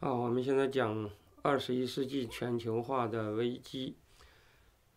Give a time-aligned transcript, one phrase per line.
[0.00, 1.10] 好，我们现在讲
[1.42, 3.96] 二十一世纪全球化的危机。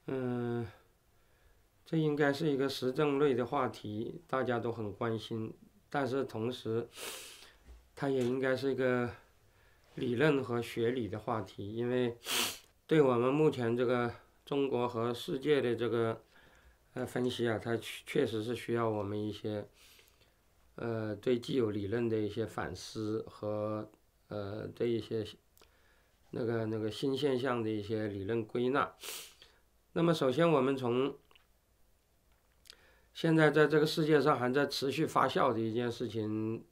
[0.05, 0.67] 嗯，
[1.85, 5.53] 这应该是一个时政类的话题，大家都很关心。
[5.89, 6.87] 但是同时，
[7.95, 9.09] 它也应该是一个
[9.95, 12.17] 理论和学理的话题，因为
[12.85, 14.13] 对我们目前这个
[14.51, 16.21] 中国和世界的这个
[16.95, 19.65] 呃分析啊，它确实是需要我们一些
[20.75, 23.89] 呃对既有理论的一些反思和。
[24.33, 25.27] 呃，对一些
[26.29, 28.95] 那个那个新现象的一些理论归纳。
[29.91, 31.13] 那么，首先我们从
[33.13, 36.63] 现在在这个世界上还在持续发酵的一件事情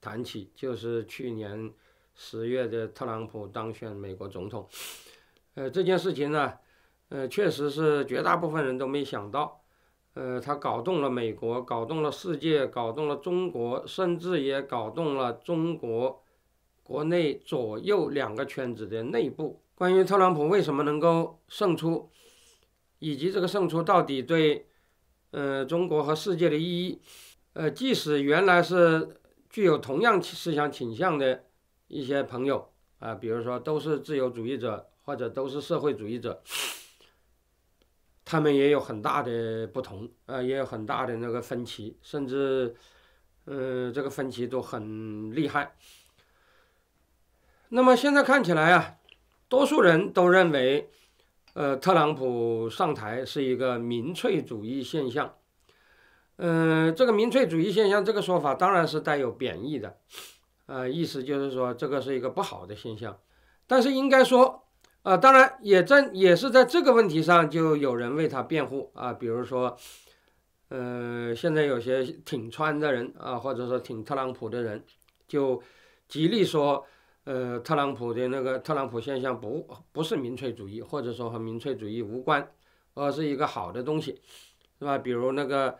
[0.00, 1.72] 谈起，就是去年
[2.16, 4.68] 十月的特朗普当选美国总统。
[5.54, 6.58] 呃，这件事情呢，
[7.14, 9.60] 呃，确实是绝大部分人都没想到。
[10.14, 16.24] 呃，他搞动了美国，搞动了世界，搞动了中国，甚至也搞动了中国。
[16.82, 22.10] 国内左右两个圈子的内部，关于特朗普为什么能够胜出，
[22.98, 24.66] 以及这个胜出到底对，
[25.30, 27.00] 呃，中国和世界的意义，
[27.52, 29.16] 呃，即使原来是
[29.48, 31.44] 具有同样思想倾向的
[31.86, 36.42] 一些朋友啊，比如说都是自由主义者或者都是社会主义者，
[38.24, 42.74] 他们也有很大的不同，呃，也有很大的那个分歧，甚至，
[43.44, 45.76] 嗯，这个分歧都很厉害。
[47.68, 48.96] 那么现在看起来啊，
[49.48, 50.88] 多数人都认为，
[51.52, 55.34] 呃，特朗普上台是一个民粹主义现象。
[56.36, 59.98] 嗯，这个民粹主义现象这个说法当然是带有贬义的，
[60.66, 63.18] 呃，意思就是说这个是一个不好的现象。
[63.66, 64.63] 但是应该说，
[65.04, 69.76] 啊，当然也正也是在这个问题上就有人为他辩护啊，比如说，
[70.70, 74.84] 呃，现在有些挺川的人啊，或者说挺特朗普的人，
[75.28, 75.62] 就
[76.08, 76.84] 极力说。
[77.26, 82.46] 呃，特朗普的那个特朗普现象不不是民粹主义，或者说和民粹主义无关，
[82.92, 84.20] 而是一个好的东西，
[84.78, 84.98] 是吧？
[84.98, 85.78] 比如那个，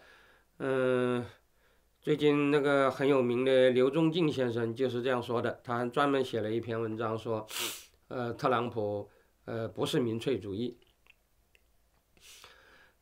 [0.56, 1.22] 嗯，
[2.00, 7.46] 最近那个很有名的刘仲敬先生就是这样说的，他还专门写了一篇文章说，
[8.08, 9.06] 呃，特朗普
[9.44, 10.78] 呃不是民粹主义。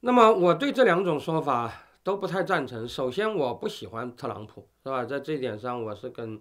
[0.00, 2.88] 那么我对这两种说法都不太赞成。
[2.88, 5.04] 首先，我不喜欢特朗普，是吧？
[5.04, 6.41] 在这一点上，我是跟。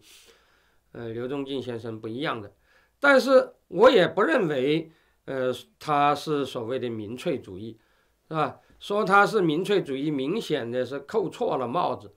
[0.94, 2.53] 呃，刘仲敬先生不一样的，
[3.00, 4.91] 但是我也不认为，
[5.23, 7.79] 呃，他是所谓的民粹主义，
[8.28, 8.59] 是吧？
[8.78, 12.13] 说他是民粹主义，明显的是扣错了帽子。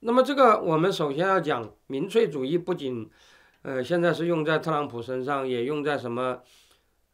[0.00, 3.08] 那么这个，我们首先要讲，民粹主义不仅，
[3.62, 6.42] 呃，现在是用在特朗普身上，也用在什么，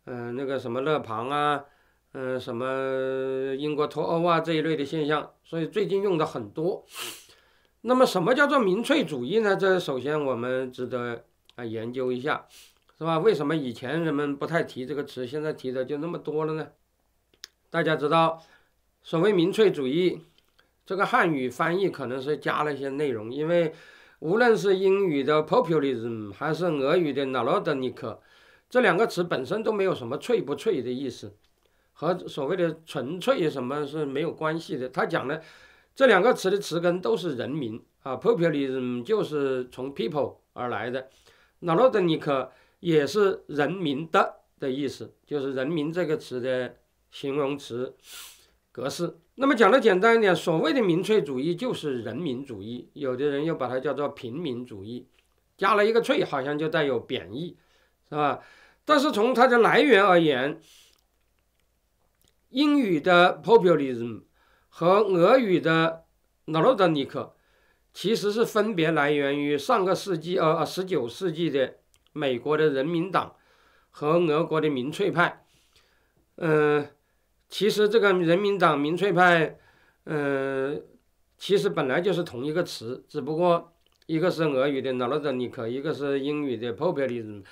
[0.06, 1.64] 嗯，那个什么勒庞啊，
[2.12, 6.84] 嗯，什么英国脱欧啊这一类的现象，所以最近用的很多。
[7.82, 9.56] 那么，什么叫做民粹主义呢？
[9.56, 12.46] 这首先我们值得啊研究一下，
[12.98, 13.18] 是吧？
[13.18, 16.68] 为什么以前人们不太提这个词，现在提的就那么多了呢？
[17.70, 18.42] 大家知道，
[19.02, 20.20] 所谓民粹主义，
[20.86, 23.74] 这个汉语翻译可能是加了一些内容，因为
[24.20, 28.18] 无论是英语的 populism 还是俄语的 narodnik，
[28.74, 31.32] 这两个词本身都没有什么粹不粹的意思，
[31.92, 34.88] 和所谓的纯粹什么是没有关系的。
[34.88, 35.40] 他讲的。
[35.94, 41.08] 这两个词的词根都是人民啊，populism 就是从 people 而来的
[41.60, 42.48] ，narodnik
[42.80, 46.74] 也是人民的的意思，就是人民这个词的
[47.12, 47.94] 形容词
[48.72, 49.14] 格式。
[49.36, 55.06] 那么讲的简单一点，所谓的民粹主义就是人民主义，有的人又把它叫做平民主义，
[55.56, 57.56] 加了一个粹，好像就带有贬义，
[58.08, 58.40] 是吧？
[58.84, 60.60] 但是从它的来源而言，
[62.50, 64.22] 英语的 populism。
[64.76, 66.02] 和俄语的
[66.46, 67.30] narodnik
[67.92, 71.76] 其实是分别来源于上个世纪呃呃十九世纪的
[72.12, 73.36] 美国的人民党
[73.90, 75.46] 和俄国的民粹派。
[76.34, 76.88] 嗯，
[77.48, 79.56] 其实这个人民党民粹派，
[80.06, 80.82] 嗯，
[81.38, 83.72] 其实本来就是同一个词，只不过
[84.06, 87.44] 一个是俄语的 narodnik，一个是英语的 populism。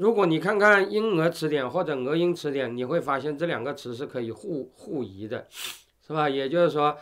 [0.00, 5.46] 如果你看看英俄词典或者俄英词典，你会发现这两个词是可以互互移的。
[5.50, 6.26] 是吧？
[6.26, 6.96] 也就是说，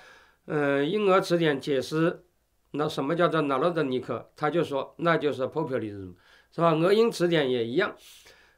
[0.46, 2.24] 嗯，英俄词典解释
[2.72, 6.14] 那什么叫做 narodnik，他就说那就是 populism，
[6.50, 6.74] 是吧？
[6.74, 7.96] 俄英词典也一样，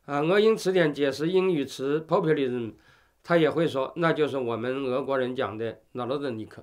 [0.07, 2.73] 啊，俄英词典解释英语词 populism，
[3.23, 6.55] 他也会说那就是我们俄国人讲的 narodnik，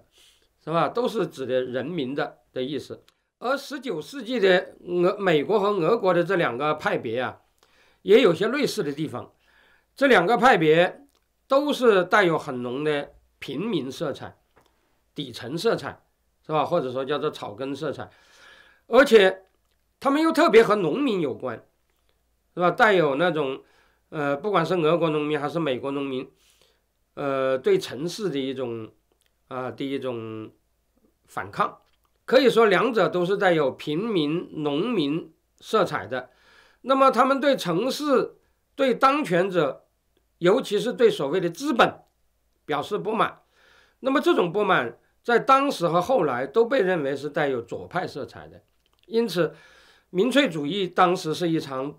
[0.62, 0.90] 是吧？
[0.90, 3.04] 都是指的人民的的意思。
[3.38, 7.40] 而十九世纪的俄美国和俄国的这两个派别啊，
[8.08, 9.34] 也有些类似的地方。
[9.96, 11.04] 这两个派别。
[11.50, 14.36] 都是带有很浓的平民色彩、
[15.16, 16.04] 底层色彩，
[16.46, 16.66] 是吧？
[16.66, 18.10] 或者说叫做草根色彩，
[18.88, 19.44] 而且
[19.98, 21.66] 他们又特别和农民有关，
[22.54, 22.70] 是吧？
[22.72, 23.64] 带有那种
[24.10, 26.30] 呃，不管是俄国农民还是美国农民，
[27.14, 28.92] 呃，对城市的一种
[29.48, 30.52] 啊的一种
[31.28, 31.78] 反抗，
[32.26, 35.32] 可以说两者都是带有平民、农民
[35.62, 36.30] 色彩的。
[36.88, 38.36] 那么他们对城市、
[38.76, 39.84] 对当权者。
[40.40, 42.04] 尤其是对所谓的资本
[42.64, 43.40] 表示不满，
[44.02, 48.62] 那么这种不满在当时和后来都被认为是带有左派色彩的，
[49.08, 49.56] 因此
[50.12, 51.98] 民粹主义当时是一场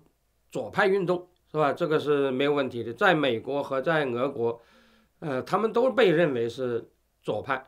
[0.53, 1.73] 左派运动，是吧？
[1.73, 2.93] 这个是没有问题的。
[2.93, 4.61] 在美国和在俄国，
[5.19, 6.89] 呃，他们都被认为是
[7.21, 7.67] 左派。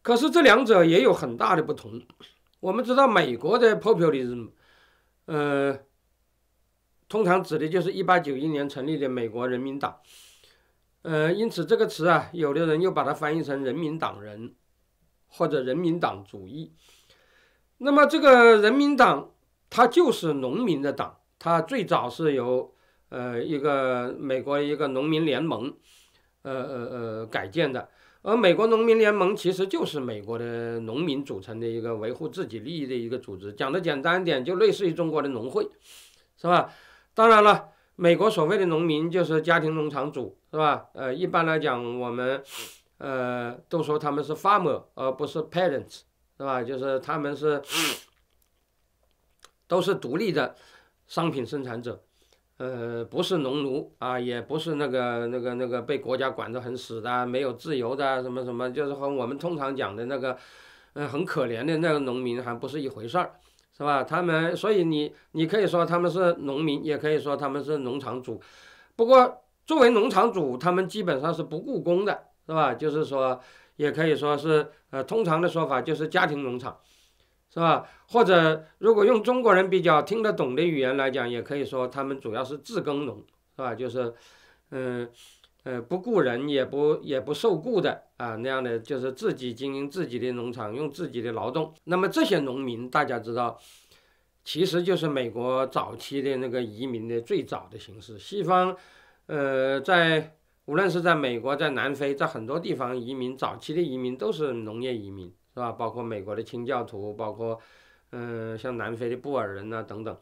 [0.00, 2.00] 可是这两者也有很大的不同。
[2.60, 4.52] 我们知道美国的 populism，
[5.26, 5.78] 呃。
[7.06, 10.00] 通常指的就是一八九一年成立的美国人民党，
[11.02, 14.54] 呃，因此这个词啊，有的人又把它翻译成人民党人
[15.28, 16.72] 或者人民党主义。
[17.78, 19.32] 那么这个人民党
[19.70, 22.74] 它就是农民的党，它最早是由
[23.10, 25.76] 呃一个美国一个农民联盟，
[26.42, 27.90] 呃呃呃改建的。
[28.26, 35.68] 而美国农民联盟其实就是美国的农民组成的一个维护自己利益的一个组织，讲的简单一点，就类似于中国的农会，
[36.38, 36.72] 是吧？
[37.12, 40.86] 当然了，美国所谓的农民就是家庭农场主，是吧？
[40.94, 42.42] 呃，一般来讲，我们
[42.96, 46.00] 呃都说他们是 farmer，而不是 parents，
[46.38, 46.62] 是吧？
[46.62, 47.60] 就是他们是
[49.68, 50.56] 都是独立的
[51.06, 52.02] 商品生产者，
[52.58, 60.36] 呃，不是农奴啊，也不是那个那个那个被国家管得很死的，没有自由的什么什么，就是和我们通常讲的那个，
[60.94, 63.34] 嗯，很可怜的那个农民还不是一回事儿。
[63.76, 64.04] 是吧？
[64.04, 68.40] 他们所以你你可以说他们是农民，也可以说他们是农场主。
[68.94, 72.72] 不过作为农场主，他们基本上是不雇工的，是吧？
[72.72, 73.40] 就是说，
[73.74, 76.78] 也可以说是呃，通常的说法就是家庭农场，
[77.54, 77.88] 是吧？
[78.08, 83.24] 或者如果用中国人比较听得懂的语言来讲，也可以说他们主要是自耕农，
[83.56, 83.74] 是吧？
[83.74, 84.12] 就是
[84.70, 85.08] 嗯。
[85.64, 91.72] 呃，不雇人，也不也不受雇的啊，那样的就是自己经营自己的农场，用自己的劳动。
[91.84, 93.58] 那么这些农民，大家知道，
[94.44, 98.18] 其实就是美国早期的那个移民的最早的形式。
[98.18, 98.76] 西方，
[99.24, 100.36] 呃，在
[100.66, 105.70] 无论是在美国，在南非，在很多地方移民，早期的移民都是农业移民，是吧？
[105.72, 107.58] 包括美国的清教徒，包括
[108.10, 110.16] 嗯，像南非的布尔人呐等等，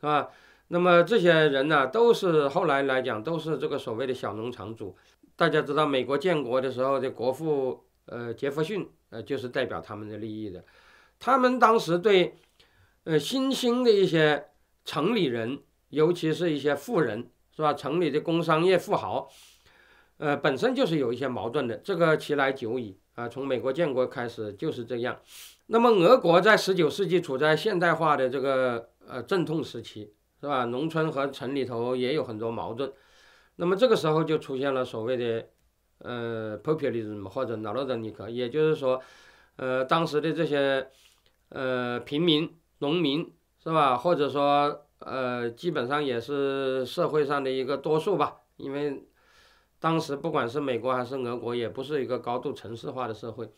[0.00, 0.28] 是吧？
[0.68, 4.96] 那么这些人呢，都是后来来讲，都是这个所谓的小农场主。
[5.34, 10.64] 大家知道，美国建国的时候的国父，呃，杰弗逊，呃，就是代表他们的利益的。
[11.18, 12.36] 他们当时对，
[13.04, 14.48] 呃，新兴的一些
[14.84, 15.60] 城里人，
[15.90, 17.72] 尤其是一些富人，是吧？
[17.72, 19.28] 城里的工商业富豪，
[20.18, 21.76] 呃，本身就是有一些矛盾的。
[21.78, 25.18] 这个其来久矣啊，从美国建国开始就是这样。
[25.66, 30.14] 那么，俄国在十九世纪处在现代化的这个呃阵痛时期。
[30.40, 30.66] 是吧？
[30.66, 32.92] 农村和城里头也有很多矛盾，
[33.56, 35.48] 那么这个时候就出现了所谓的
[35.98, 39.02] 呃 populism 或者 n a r o d n i k 也就是说，
[39.56, 40.86] 呃，当时的这些
[41.48, 43.96] 呃平民、农民是吧？
[43.96, 49.07] 或者说呃，基本上也是社会上的一个多数吧，因为
[49.80, 53.52] 当时不管是美国还是俄国，也不是一个高度城市化的社会，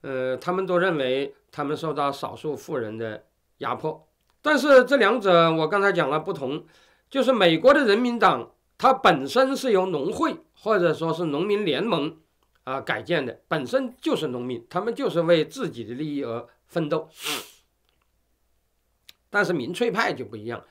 [0.00, 3.24] 呃，他们都认为他们受到少数富人的
[3.58, 4.08] 压迫。
[4.42, 6.64] 但是这两者我刚才讲了不同，
[7.08, 12.16] 就是美国的人民党它本身是由农会或者说是农民联盟
[12.64, 17.08] 啊改建的，本身就是农民，他们就是为自己的利益而奋斗。
[19.28, 20.64] 但是民粹派就不一样，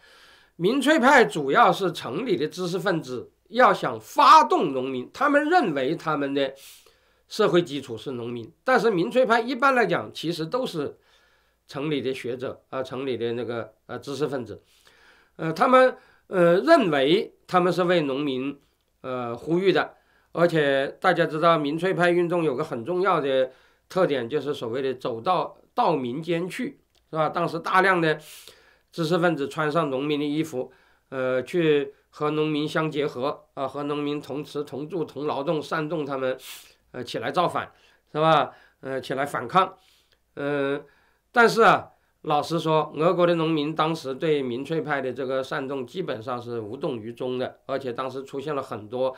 [0.57, 6.55] 民粹派主要是城里的知识分子要想发动农民，他们认为他们的
[7.27, 10.97] 社会基础是农民，但是民粹派一般来讲其实都是。
[11.71, 14.59] 城里的学者啊，城里的那个呃知识分子，
[15.35, 18.59] 呃，他们呃认为他们是为农民
[19.01, 19.93] 呃呼吁的，
[20.31, 23.51] 而且大家知道民粹派运动有个很重要的
[23.87, 26.79] 特点，就是所谓的走到到民间去，
[27.11, 27.29] 是吧？
[27.29, 28.19] 当时大量的
[28.91, 30.71] 知识分子穿上农民的衣服，
[31.09, 36.37] 呃，去和农民相结合啊，和农民同吃同住同劳动，煽动他们
[36.91, 37.71] 呃起来造反，
[38.11, 38.51] 是吧？
[38.81, 39.77] 呃，起来反抗，
[40.35, 40.83] 嗯。
[41.31, 49.15] 但是啊，老实说，俄国的农民当时对民粹派的这个煽动基本上是无动于衷的，而且当时出现了很多，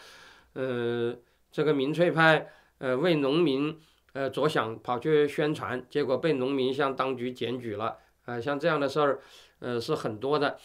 [0.53, 1.15] 呃，
[1.51, 3.79] 这个民粹派呃为农民
[4.11, 9.19] 呃着想跑去宣传，结果被农民向当局检举了，啊，像这样的事儿，
[9.59, 10.57] 呃是很多的，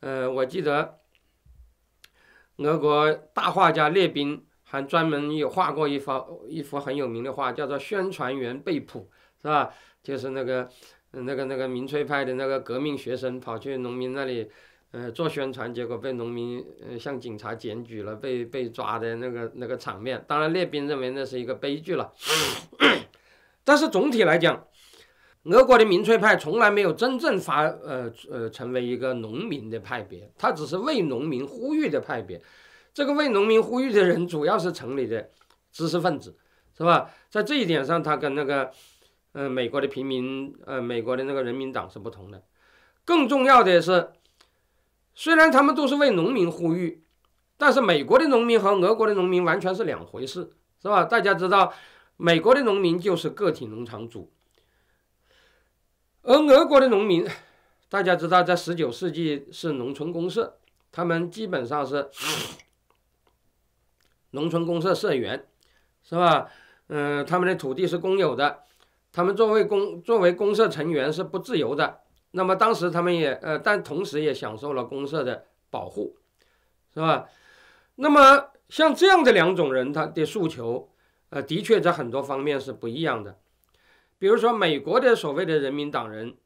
[0.00, 0.98] 呃，我记得，
[2.58, 9.00] 俄国大画家列宾还专门有画过一幅一幅很有名的画，叫做《宣传员被捕》，
[9.42, 9.70] 是吧？
[10.02, 10.68] 就是那个
[11.10, 14.50] 那个那个民粹派的那个革命学生跑去农民那里。
[14.92, 20.24] 呃，做宣传，结果被农民呃向警察检举了，被被抓的那个那个场面。
[20.26, 22.12] 当然，列宾认为那是一个悲剧了。
[23.64, 24.64] 但是总体来讲，
[25.50, 32.40] 俄国的民粹派从来没有真正发呃呃成为一个农民的派别，他只是为农民呼吁的派别。
[32.92, 35.30] 这个为农民呼吁的人主要是城里的
[35.70, 36.36] 知识分子，
[36.76, 37.10] 是吧？
[37.30, 38.70] 在这一点上，他跟那个
[39.32, 42.42] 呃美国的平民呃美国的那个人民党是不同的。
[43.04, 44.10] 更重要的是。
[45.18, 47.02] 虽然他们都是为农民呼吁，
[47.56, 51.04] 但是美国的农民和俄国的农民完全是两回事，是吧？
[51.04, 51.72] 大家知道，
[52.18, 54.30] 美国的农民就是个体农场主，
[56.26, 57.24] 而俄国的农民，
[57.88, 60.58] 大家知道，在十九世纪是农村公社，
[60.90, 62.10] 他们基本上是
[64.32, 65.46] 农村公社社员，
[66.02, 66.48] 是吧？
[66.88, 68.64] 嗯，他们的土地是公有的，
[69.12, 72.00] 他们作为公作为公社成员是不自由的。
[72.32, 76.16] 那么当时他们也呃，但同时也享受了公社的保护，
[76.92, 77.28] 是吧？
[77.94, 80.90] 那么像这样的两种人，他的诉求，
[81.30, 83.38] 呃，的确在很多方面是不一样的。
[84.18, 86.36] 比如说，美国的所谓的人民党人，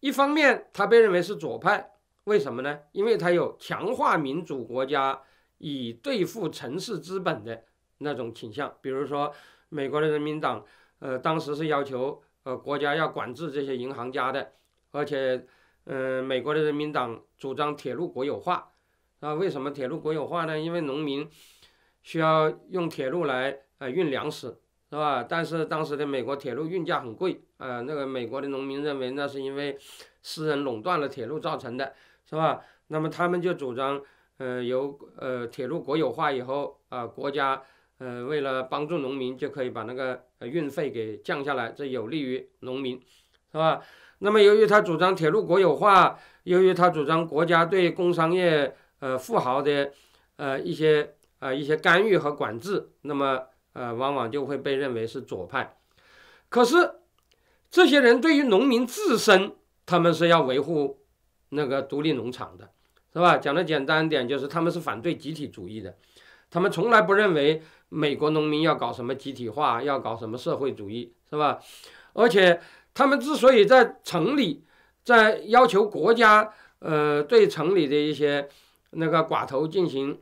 [0.00, 1.90] 一方面他被认为是左派，
[2.24, 2.80] 为什么呢？
[2.92, 5.22] 因为他有强化民主国家
[5.58, 7.64] 以对付城市资本的
[7.98, 8.76] 那种倾向。
[8.80, 9.34] 比如说，
[9.68, 10.64] 美国的人民党，
[11.00, 14.52] 呃，当时是要求呃国家要管制这些银行家的。
[14.92, 15.44] 而且，
[15.86, 18.70] 嗯，美国的人民党主张铁路国有化，
[19.18, 20.56] 啊，为什么铁路国有化呢？
[20.58, 21.28] 因为农民
[22.02, 24.56] 需要用铁路来呃运粮食，
[24.94, 25.26] 是吧？
[25.28, 29.76] 但是当时的美国铁路运价很贵，啊，那个美国的农民认为那是因为
[30.22, 31.92] 私人垄断了铁路造成的，
[32.30, 32.60] 是吧？
[32.86, 34.00] 那么他们就主张，
[34.38, 37.60] 呃，由呃铁路国有化以后，啊，国家
[37.98, 43.02] 呃为了帮助农民，就可以把那个运费给降下来，这有利于农民，
[43.50, 43.82] 是吧？
[44.20, 49.90] 那么，由于他主张铁路国有化，由于他主张国家对工商业呃富豪的
[50.36, 53.42] 呃一些呃一些干预和管制，那么
[53.74, 55.76] 呃往往就会被认为是左派。
[56.48, 56.94] 可是，
[57.70, 59.54] 这些人对于农民自身，
[59.84, 60.98] 他们是要维护
[61.50, 62.70] 那个独立农场的，
[63.12, 63.36] 是吧？
[63.36, 65.94] 讲的简单点，就是他们是反对集体主义的，
[66.50, 71.60] 他们从来不认为美国农民要搞什么集体化，要搞什么社会主义，是吧？
[72.14, 72.60] 而且。
[72.96, 74.62] 他们之所以在城里，
[75.02, 78.48] 在要求国家，呃，对城里的一些
[78.90, 80.20] 那个寡头进行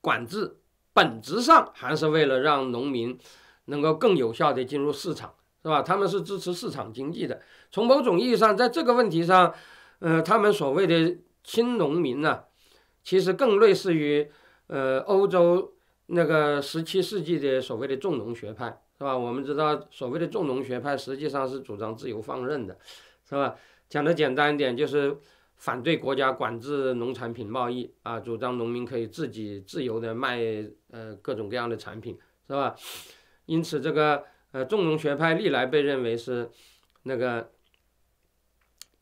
[0.00, 0.58] 管制，
[0.92, 3.18] 本质上还是为了让农民
[3.66, 5.82] 能够更有效地进入市场，是吧？
[5.82, 7.40] 他们是支持市场经济的。
[7.70, 9.54] 从某种意义上，在这个问题上，
[10.00, 12.44] 呃，他们所谓的亲农民呢，
[13.02, 14.30] 其实更类似于
[14.66, 15.74] 呃欧洲
[16.06, 18.82] 那个十七世纪的所谓的重农学派。
[19.00, 19.16] 是吧？
[19.16, 22.76] 我们知道，所谓的重农学派实际上是主张自由放任的，
[23.26, 23.54] 是吧？
[23.88, 25.16] 讲的简单一点，就是
[25.60, 30.40] 反对国家管制农产品贸易啊，主张农民可以自己自由的卖
[30.90, 32.74] 呃各种各样的产品，是吧？
[33.44, 36.50] 因此，这个呃重农学派历来被认为是
[37.02, 37.52] 那个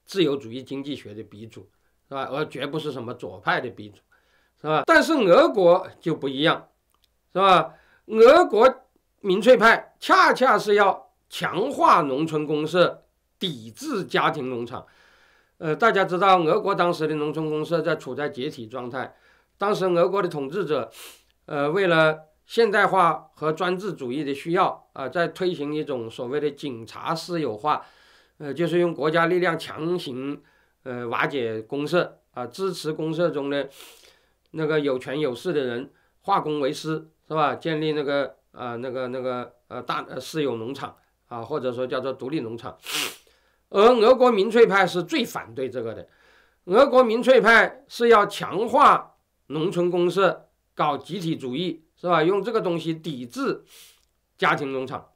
[0.05, 1.71] 自由主义经济学的鼻祖，
[2.09, 2.29] 是吧？
[2.31, 4.01] 而绝不是什么左派的鼻祖，
[4.61, 4.83] 是吧？
[4.85, 6.69] 但是俄国就不一样，
[7.33, 7.75] 是吧？
[8.07, 8.85] 俄国。
[9.21, 13.03] 民粹派恰恰是要强化农村公社，
[13.37, 14.87] 抵制家庭农场。
[15.59, 19.15] 呃，大家知道，俄国当时的农村公社在处在解体状态。
[19.59, 20.91] 当时俄国的统治者，
[21.47, 27.85] 呃，为了现代化和专制主义的需要啊，在推行一种所谓的警察私有化，
[28.39, 30.41] 呃，就是用国家力量强行
[30.85, 33.69] 呃瓦解公社啊，支持公社中的
[34.53, 35.91] 那个有权有势的人
[36.23, 37.55] 化公为私，是吧？
[37.55, 38.37] 建立那个。
[38.51, 40.97] 啊，那个那个呃，大私有农场
[41.29, 42.77] 啊，或者说叫做独立农场，
[43.71, 46.09] 而俄国民粹派是最反对这个的。
[46.65, 49.15] 俄国民粹派是要强化
[49.49, 52.23] 农村公社，搞集体主义，是吧？
[52.23, 53.65] 用这个东西抵制
[54.37, 55.09] 家庭农场。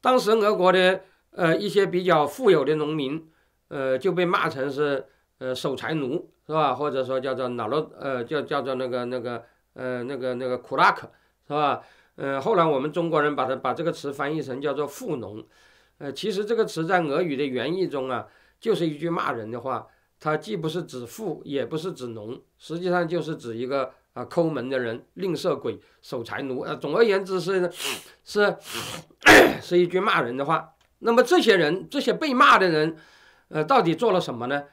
[0.00, 1.02] 当时俄国的
[1.32, 3.28] 呃一些比较富有的农民，
[3.68, 5.06] 呃就被骂成是
[5.38, 6.74] 呃守财奴，是吧？
[6.74, 11.10] 或者说叫做老罗，呃叫叫做那个那个呃那个那个库拉克。
[11.46, 11.80] 是吧？
[12.16, 15.42] 呃，后来我们中国人把它把这个词翻译成叫做“富农”，
[15.98, 18.26] 呃，其实这个词在俄语的原意中啊，
[18.58, 19.86] 就是一句骂人的话。
[20.20, 26.62] 它既不是指富，也不是指农，实际上就是指一个啊抠门的人、吝啬鬼、守财奴。
[26.62, 27.70] 呃，总而言之是
[28.24, 28.56] 是
[29.62, 30.74] 是一句骂人的话。
[30.98, 32.96] 那么这些人，这些被骂的人，
[33.46, 34.64] 呃，到底做了什么呢？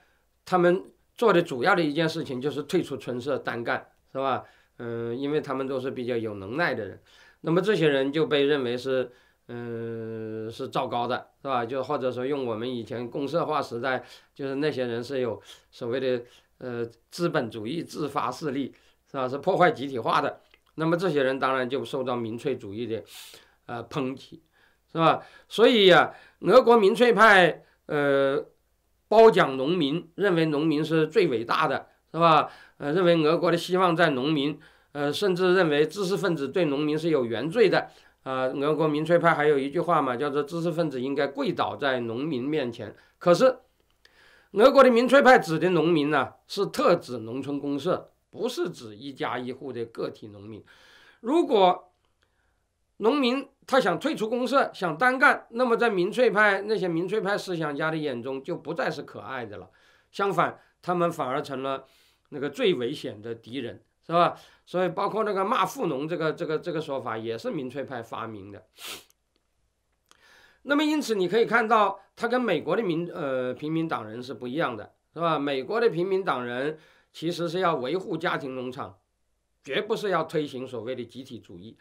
[0.46, 4.46] 他们做的主要的一件事情就是退出村社单干，是吧？
[4.80, 7.00] 嗯，因为他们都是比较有能耐的人，
[7.42, 9.12] 那么这些人就被认为是，
[9.48, 11.64] 嗯，是糟糕的，是吧？
[11.64, 16.24] 就或者说用我们以前公社化时代，就是那些人是有所谓的
[16.58, 18.74] 呃资本主义自发势力，
[19.12, 19.30] 是吧？
[19.30, 20.42] 是破坏集体化的。
[20.76, 23.04] 那么这些人当然就受到民粹主义的
[23.68, 24.42] 呃抨击，
[24.92, 25.24] 是吧？
[25.48, 28.44] 所以呀，俄国民粹派呃
[29.08, 32.50] 褒奖农民，认为农民是最伟大的，是吧？
[32.78, 34.60] 呃，认为俄国的希望在农民，
[34.92, 37.92] 呃，甚至认为知识分子对农民是有原罪的。
[38.26, 42.96] 啊，俄国民粹派还有一句话嘛，叫做知识分子应该跪倒在农民面前。
[43.20, 43.60] 可是，
[44.54, 50.64] 俄国的民粹派指的农民呢，是特指农村公社，不是指一家一户的个体农民。
[51.20, 51.92] 如果
[52.98, 59.70] 农民他想退出公社，想单干，那么在民粹派那些民粹派思想家的眼中，就不再是可爱的了。
[60.12, 61.86] 相反，他们反而成了。
[62.30, 64.38] 那个最危险的敌人是吧？
[64.66, 68.66] 所以包括那个骂富农这个这个这个说法也是民粹派发明的。
[70.64, 75.38] 那么因此你可以看到，他跟美国的民呃平民党人是不一样的，是吧？
[75.38, 76.80] 美国的平民党人
[77.14, 78.98] 其实是要维护家庭农场，
[79.64, 81.78] 绝不是要推行所谓的集体主义，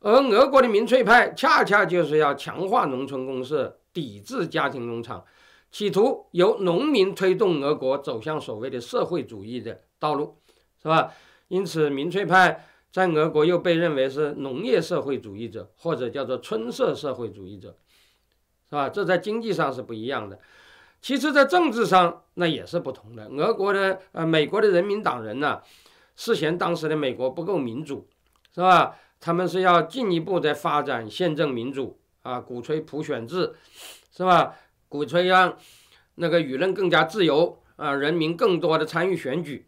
[0.00, 5.24] 而俄国的民粹派恰恰就是要强化农村公社，抵制家庭农场。
[5.70, 10.38] 企图由农民推动俄国走向所谓的社会主义的道路，
[10.82, 11.12] 是吧？
[11.48, 17.76] 因此，民粹派在俄国又被认为是农业社会主义者，或者叫做春社社会主义者，
[18.70, 18.88] 是吧？
[18.88, 20.38] 这在经济上是不一样的。
[21.00, 23.26] 其实，在政治上那也是不同的。
[23.28, 25.62] 俄国的呃，美国的人民党人呢，
[26.16, 28.08] 是嫌当时的美国不够民主，
[28.52, 28.96] 是吧？
[29.20, 33.54] 他们是要进一步的发展宪政民主啊，鼓吹普选制，
[34.10, 34.56] 是吧？
[34.88, 35.56] 鼓吹让
[36.16, 39.67] 那个舆论更加自由啊，人民更多的参与选举。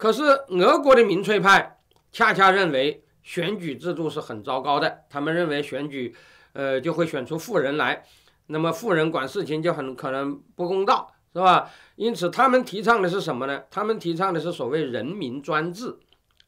[0.00, 1.78] 可是俄国的民粹派
[2.10, 6.14] 恰恰认为选举制度是很糟糕的，他们认为选举
[6.54, 8.02] 呃就会选出富人来，
[8.46, 11.70] 那么富人管事情就很可能不公道，是吧？
[11.96, 13.64] 因此他们提倡的是什么呢？
[13.70, 15.94] 他们提倡的是所谓人民专制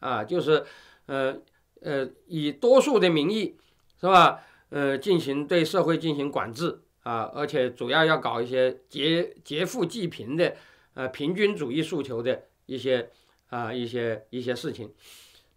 [0.01, 0.65] 啊，就是
[1.05, 1.37] 呃
[1.83, 3.59] 呃以多数的名义，
[4.01, 4.41] 是吧？
[4.71, 6.81] 呃进行对社会进行管制。
[7.03, 10.55] 啊，而且主要要搞一些劫劫富济贫的，
[10.95, 13.11] 呃，平均主义诉求的一些
[13.53, 14.91] 啊一些一些事情，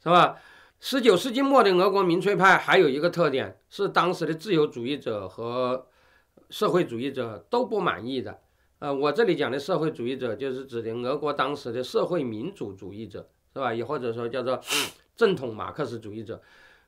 [0.03, 0.37] 是吧？
[0.81, 5.87] 十九世纪末的俄国民粹派还有一个特点是，当时的自由主义者和
[6.49, 8.41] 社会主义者都不满意的。
[8.79, 13.73] 呃，我这里讲的社会主义者，就是指的俄国当时的社会民主主义者，是吧？
[13.73, 14.59] 也或者说叫做
[15.15, 16.41] 正统马克思主义者。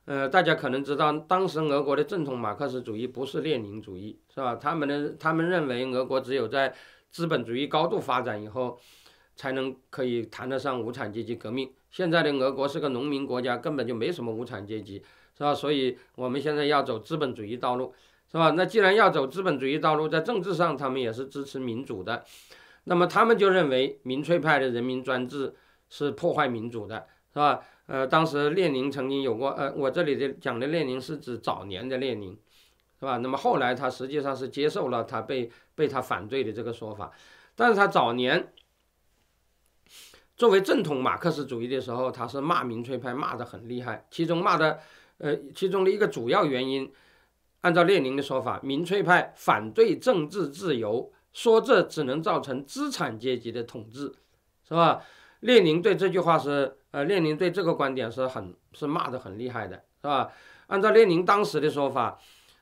[0.04, 4.56] 呃，大家可能知道，当时俄国的正统马克思主义不是列宁主义，是吧？
[4.56, 6.74] 他们的他们认为，俄国只有在
[7.10, 8.78] 资本主义高度发展以后，
[9.38, 11.70] 才能可以谈得上无产阶级革命。
[11.92, 14.96] 现在的俄国是个农民国家，根本就没什么无产阶级，
[15.36, 15.54] 是吧？
[15.54, 17.94] 所以我们现在要走资本主义道路，
[18.30, 18.50] 是吧？
[18.56, 22.24] 那既然要走资本主义道路，在政治上他们也是支持民主的，
[22.84, 25.54] 那么他们就认为民粹派的人民专制
[25.88, 27.60] 是破坏民主的，是吧？
[27.86, 32.36] 呃，当时列宁曾经有过，呃，我这里的讲的列宁是指早年的列宁，
[33.00, 33.16] 是吧？
[33.18, 37.10] 那么后来他实际上是接受了他被被他反对的这个说法，
[37.56, 38.52] 但是他早年
[40.38, 44.78] 作为正统马克思主义的时候，他是骂民粹派骂得很厉害，其中骂的，
[45.18, 46.90] 呃，其中的一个主要原因，
[47.62, 54.14] 按照列宁的说法，民粹派反对政治自由，说这只能造成资产阶级的统治，
[54.66, 55.02] 是吧？
[55.40, 60.30] 列宁对这句话是，呃，列宁对这个观点是很是骂得很厉害的，是吧？
[60.68, 62.16] 按照列宁当时的说法，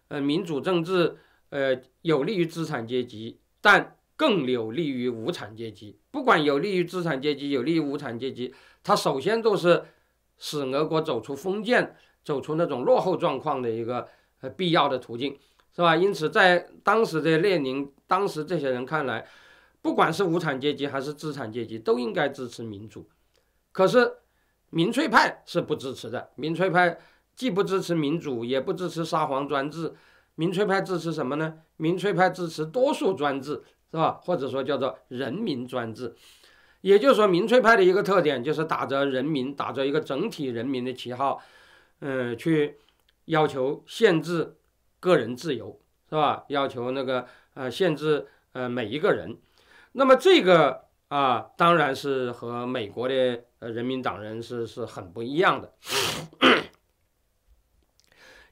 [0.08, 1.18] 呃，民主政治，
[1.50, 5.98] 呃，有利于资产阶级，但更有利于无产阶级。
[6.11, 9.85] 不管有利于资产阶级，有利于无产阶级，它首先都是
[10.38, 14.09] 使俄国走出封建、走出那种落后状况的一个
[14.40, 15.38] 呃必要的途径，
[15.74, 15.94] 是吧？
[15.94, 19.26] 因此，在当时的列宁，当时这些人看来。
[19.83, 23.09] 不管是无产阶级还是资产阶级，都应该支持民主。
[23.70, 24.14] 可是
[24.70, 26.31] 民粹派是不支持的。
[26.35, 26.98] 民粹派
[27.37, 29.94] 既不支持民主，也不支持沙皇专制。
[30.35, 31.59] 民粹派支持什么呢？
[31.76, 33.62] 民粹派支持多数专制，
[33.96, 34.20] 是吧？
[34.22, 36.14] 或者说叫做人民专制。
[36.82, 41.40] 也就是说，民粹派的一个特点就是打着人民、打着一个整体人民的旗号，
[42.00, 42.76] 嗯，去
[43.24, 44.56] 要求限制
[45.00, 45.80] 个人自由，
[46.11, 46.44] 是吧？
[46.48, 49.38] 要求那个呃限制呃每一个人。
[49.92, 55.72] 那么这个啊，当然是和美国的呃人民党人是是很不一样的。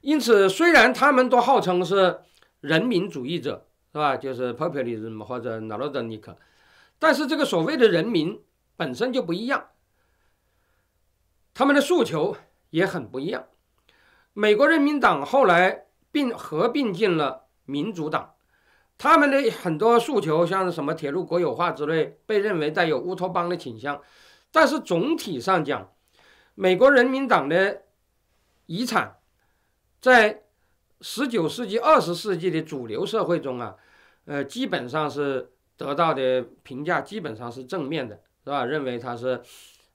[0.01, 2.19] 因此，虽然他们都号称是
[2.61, 4.17] 人民主义者，是吧？
[4.17, 6.35] 就是 populism 或者 narodnik，
[6.99, 8.37] 但是这个所谓的人民
[8.75, 9.69] 本身就不一样，
[11.53, 12.35] 他们的诉求
[12.71, 13.45] 也很不一样。
[14.33, 18.33] 美国人民党后来并合并进了民主党，
[18.97, 24.01] 他们的很多诉求，像什么铁路国有化之类，被认为带有乌托邦的倾向。
[24.51, 25.93] 但是总体上讲，
[26.53, 27.83] 美国人民党的
[28.65, 29.15] 遗产
[30.01, 30.43] 在
[30.99, 33.75] 十九世纪、二十世纪的主流社会中啊，
[34.25, 35.51] 呃，基本上是。
[35.77, 38.63] 得到的评价基本上是正面的，是吧？
[38.63, 39.41] 认为他是，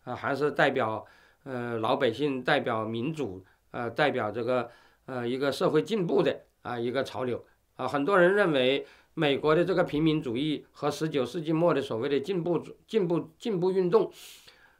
[0.04, 1.02] 啊，还是代表
[1.44, 4.70] 呃老百姓，代表民主，呃，代表这个
[5.06, 7.42] 呃一个社会进步的啊一个潮流
[7.76, 7.88] 啊。
[7.88, 14.12] 很多人认为美国的这个平民主义和十九世纪末的所谓的进步进步进步运动，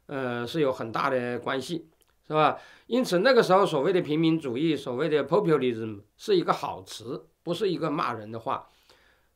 [0.05, 1.87] 呃是有很大的关系，
[2.27, 2.59] 是吧？
[2.85, 8.69] 因此那个时候所谓的平民主义，所谓的 populism 是一个好词，不是一个骂人的话，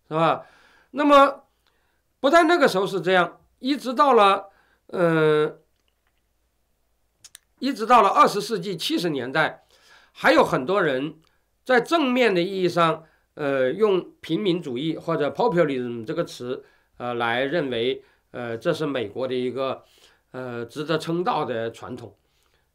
[0.08, 0.46] 是吧？
[0.92, 1.42] 那么。
[2.22, 4.50] 不但那个时候是这样，一直到了，
[4.88, 5.60] 呃，
[7.60, 9.64] 一直到了二十世纪七十年代，
[10.12, 11.18] 还有很多人
[11.64, 13.04] 在正面的意义上，
[13.36, 16.66] 呃，用平民主义或者 populism 这个词，
[16.98, 19.84] 呃，来认为，呃，这是美国的一个，
[20.32, 22.18] 呃，值得称道的传统，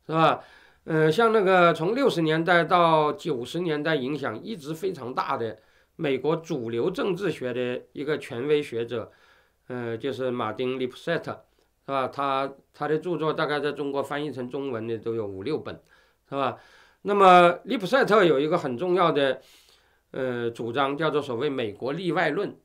[0.06, 0.44] 是吧？
[0.84, 5.58] 呃，像那个从六十年代到九十年代影响一直非常大的
[6.00, 9.12] 美国主流政治学的一个权威学者。
[9.72, 11.30] 呃，就是马丁·利普塞特，
[11.86, 12.08] 是吧？
[12.08, 15.80] 他他的著作大概在中国翻译成中文的都有五六本，
[16.28, 16.58] 是吧？
[17.02, 19.40] 那么利普塞特有一个很重要的
[20.10, 22.58] 呃主张，叫做所谓“美国例外论”。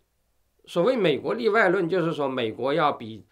[0.65, 3.23] 所谓“美国例外论”，就是说美国要比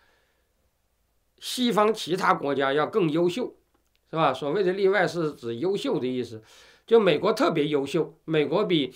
[1.39, 3.55] 西方其他国家要更优秀，
[4.11, 4.31] 是吧？
[4.31, 6.43] 所谓的例外是指优秀的意思，
[6.85, 8.93] 就美国特别优秀，美国比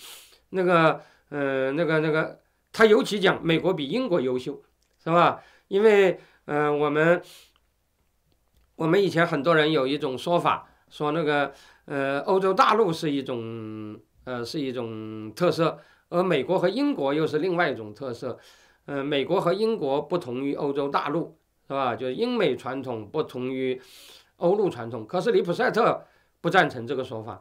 [0.50, 2.40] 那个呃那个那个，
[2.72, 4.62] 他尤其讲美国比英国优秀。
[5.00, 5.40] 是吧？
[5.68, 7.22] 因为，嗯，我们，
[8.74, 11.52] 我们以前很多人有一种说法，说那个，
[11.86, 15.78] 呃，欧洲大陆是一种，呃，是一种特色，
[16.10, 18.38] 而美国和英国又是另外一种特色。
[18.86, 21.94] 嗯，美国和英国不同于欧洲大陆，是吧？
[21.96, 23.80] 就是英美传统不同于
[24.36, 25.06] 欧陆传统。
[25.06, 26.04] 可是里普赛特
[26.42, 27.40] 不赞成这个说法，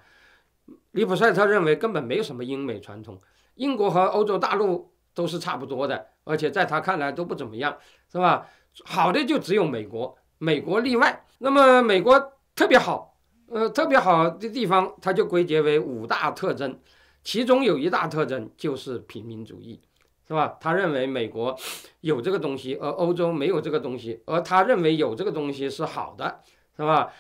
[0.92, 3.22] 里普赛特认为根本没有什么英美传统，
[3.56, 6.08] 英国和欧洲大陆都是差不多的。
[6.24, 7.78] 而且在他看来都不怎么样，
[8.12, 8.46] 是吧？
[8.84, 11.26] 好的就只有美国，美国例外。
[11.38, 16.78] 那么美国特别好，呃，特别好的地方，他就归结为五大特征，
[17.24, 19.80] 其中有一大特征就是平民主义，
[20.28, 20.58] 是吧？
[20.60, 21.58] 他认为美国
[22.02, 26.42] 有这个东西，而欧洲没有这个东西，而他认为有这个东西是好的，
[26.76, 27.14] 是吧？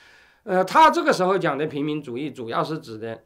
[0.43, 3.23] 呃，他这个时候讲的平民主义，主要是指的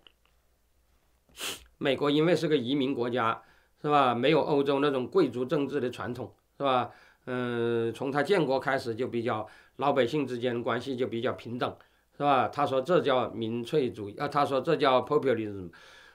[1.82, 3.42] 美国，因为是个移民国家。
[3.84, 4.14] 是吧？
[4.14, 6.92] 没有欧洲那种贵族政治的传统，是吧？
[7.26, 11.76] 嗯，从他建国开始就比较老百姓之间的关系就比较平等，
[12.16, 12.48] 是吧？
[12.48, 15.72] 他说这叫民粹主义，啊，他说这叫 populism，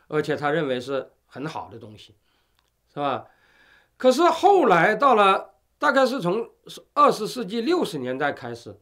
[0.06, 2.14] 而且他认为是很好的东西，
[2.94, 3.26] 是吧？
[3.96, 6.48] 可是后来到了大概是从
[6.94, 8.78] 二十世纪六十年代开始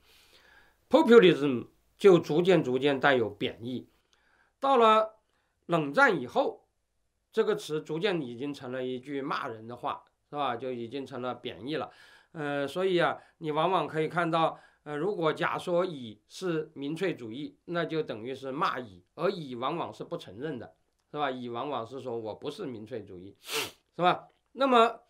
[0.91, 3.89] ，populism 就逐渐逐渐带有贬义，
[4.61, 5.15] 到了
[5.65, 6.64] 冷战以后。
[7.35, 10.55] 这个词逐渐已经成了一句骂人的话，是吧？
[10.55, 11.91] 就已经成了贬义了。
[12.31, 20.77] 呃，所以啊，你往往可以看到，呃，如果假说乙是民粹主义，那就等于是骂乙，而乙往往是不承认的，
[21.11, 21.29] 是吧？
[21.29, 24.29] 乙往往是说我不是民粹主义，是吧？
[24.53, 25.01] 那么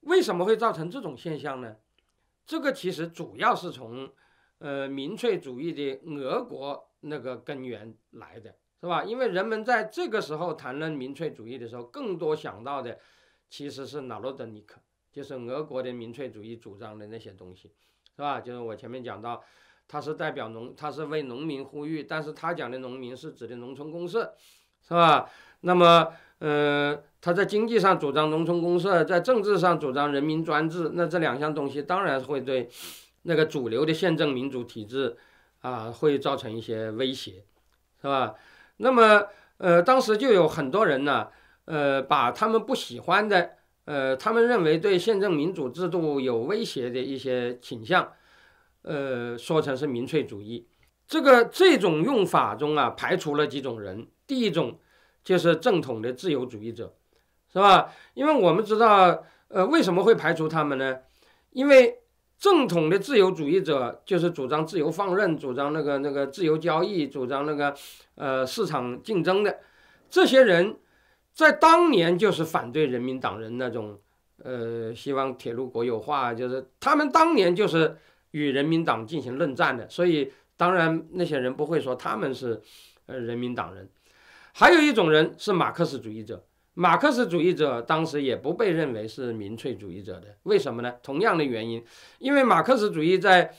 [0.00, 1.78] 为什么会造成这种现象呢？
[2.44, 4.12] 这个其实主要是从
[4.58, 8.56] 呃民粹主义的俄国那个根源来的。
[8.80, 9.04] 是吧？
[9.04, 12.98] 因为人们在这个时候谈论民粹主义的时候，更多想到的
[13.50, 14.80] 其实是纳罗德尼克，
[15.12, 17.72] 就是俄国的民粹主义主张的那些东西，
[18.16, 18.40] 是吧？
[18.40, 19.44] 就是我前面讲到，
[19.86, 24.34] 他是代表农，他是为农民呼吁，但是他讲的农民是指的农村公社，
[24.80, 25.28] 是吧？
[25.60, 32.70] 那么，呃，他在经济上主张农村公社，在政治上主张人民专制，那这两项东西当然会对
[33.24, 35.18] 那个主流的宪政民主体制
[35.60, 37.44] 啊，会造成一些威胁，
[38.00, 38.34] 是吧？
[38.82, 39.26] 那么，
[39.58, 41.28] 呃，当时就有很多人呢，
[41.66, 43.50] 呃，把他们不喜欢的，
[43.84, 48.12] 呃，他们认为对宪政民主制度有威胁的一些倾向，
[48.82, 50.66] 呃，说成是民粹主义。
[51.06, 54.06] 这个这种用法中啊，排除了几种人。
[54.26, 54.78] 第一种
[55.22, 56.94] 就是正统的自由主义者，
[57.52, 57.92] 是吧？
[58.14, 61.00] 因为我们知道，呃，为什么会排除他们呢？
[61.50, 62.00] 因为
[62.40, 67.74] 正统的自由主义者就是主张自由放任、主张那个那个自由交易、主张那个
[68.14, 69.60] 呃市场竞争的
[70.08, 70.78] 这些人，
[71.34, 74.00] 在当年就是反对人民党人那种
[74.42, 77.98] 呃，希望铁路国有化，就是他们当年就是
[78.30, 82.62] 与人民党进行论战的，所以当然那些人不会说他们是
[83.04, 83.86] 呃人民党人。
[84.54, 86.42] 还有一种人是马克思主义者，
[86.74, 90.94] 马克思主义者当时也不被认为是民粹主义者的，为什么呢？
[91.02, 91.84] 同样的原因，
[92.18, 93.54] 因为马克思主义在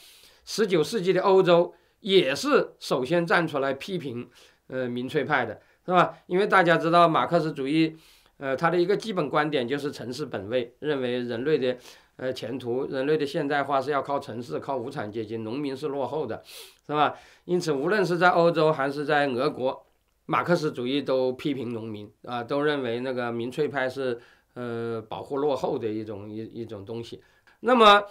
[0.45, 4.29] 十九世纪的欧洲也是首先站出来批评
[4.67, 6.17] 呃民粹派的，是吧？
[6.27, 7.97] 因为大家知道马克思主义。
[8.37, 11.77] 呃，他的一个基本观点就是城市本位，认为人类的
[12.15, 16.41] 呃前途，人类的现代化是要靠城市，靠无产阶级，农民是落后的，
[16.87, 17.13] 是吧？
[17.45, 19.85] 因此，无论是在欧洲还是在俄国，
[20.25, 24.19] 马克思主义都批评农民啊，都认为那个民粹派是
[24.53, 27.21] 呃保护落后的一种一一种东西。
[27.61, 28.03] 那么，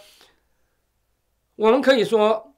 [1.56, 2.54] 我们可以说，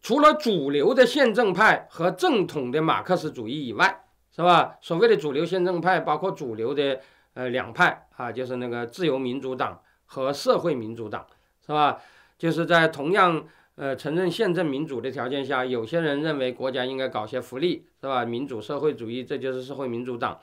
[0.00, 4.78] 除了主流的宪政派和正统的马克思主义以外，是吧？
[4.80, 7.00] 所谓的主流宪政派，包括主流的
[7.34, 11.26] 呃两派啊，就是那个自由民主党和社会民主党，
[11.66, 12.00] 是吧？
[12.38, 13.44] 就是在同样
[13.80, 18.26] 呃承认宪政民主的条件下，有些人认为国家应该搞些福利，是吧？
[18.26, 20.38] 民主社会主义，这就是社会民主党。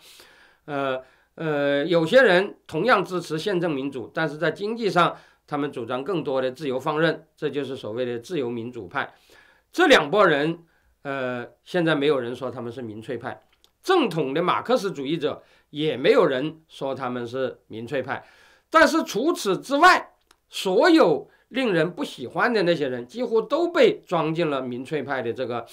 [0.66, 1.00] 呃
[1.36, 9.14] 呃，有些人同样支持宪政民主，但是在经济上他们主张更多的自由放任，这就是所谓的自由民主派。
[9.72, 10.58] 这两拨人，
[11.04, 13.40] 呃，现在没有人说他们是民粹派。
[13.84, 18.26] 正统的马克思主义者也没有人说他们是民粹派，
[18.72, 20.14] 但是除此之外，
[20.50, 25.66] 所有令人不喜欢的那些人几乎都被装进了民粹派的这个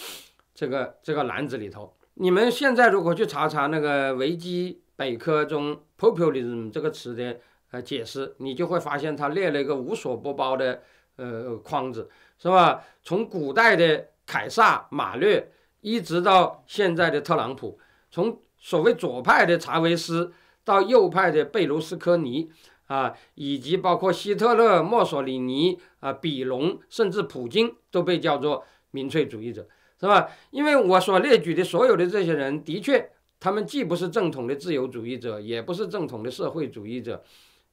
[0.55, 1.95] 这个这个篮子里头。
[2.15, 7.41] 你们现在如果去查查那个维基百科中 “populism” 这个词的
[7.73, 10.83] 呃解释，你就会发现他列了一个无所不包的
[11.17, 12.09] 呃框子，
[12.39, 12.85] 是吧？
[13.03, 17.79] 从古代的凯撒、马略，一直到现在的特朗普。
[18.13, 20.33] 从所谓左派的查韦斯
[20.63, 22.49] 到右派的贝卢斯科尼
[22.87, 29.67] 啊，以及包括希特勒、墨索里尼啊、比隆，甚至普京都被叫做民粹主义者，
[29.99, 30.29] 是吧？
[30.51, 37.23] 因为我所列举的所有的这些人，的确，他们既不是正统的自由主义者，也不是正统的社会主义者，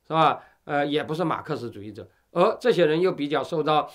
[0.08, 0.42] 是吧？
[0.64, 3.90] 呃，也不是马克思主义者，而这些人又比较受到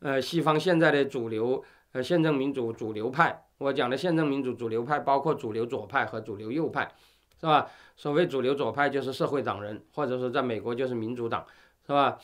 [0.00, 3.46] 呃西方现在的主流呃宪政民主主流派。
[3.58, 6.92] 我讲的宪政民主主流派包括主流左派和主流右派，
[7.40, 7.70] 是吧？
[7.96, 11.44] 所谓主流左派就是社会党人，或者说在美国就是民主党，
[11.86, 12.18] 是吧？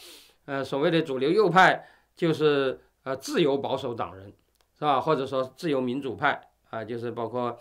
[0.44, 4.26] 呃，所谓的主流右派就是呃自由保守党人，
[4.78, 5.00] 是吧？
[5.00, 7.58] 或者说自由民主派啊，就是包括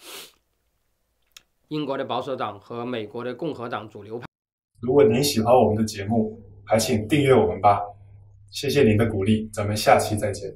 [1.69, 4.25] 英国的保守党和美国的共和党主流派。
[4.81, 7.81] 如果您喜欢我们的节目，还请订阅我们吧。
[8.51, 10.53] 谢谢您的鼓励，咱们下期再见。